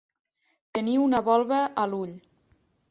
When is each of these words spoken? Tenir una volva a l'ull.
Tenir 0.79 0.95
una 1.03 1.21
volva 1.29 1.61
a 1.85 1.89
l'ull. 1.93 2.19